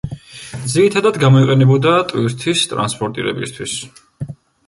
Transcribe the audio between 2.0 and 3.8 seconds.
ტვირთის ტრანსპორტირებისთვის.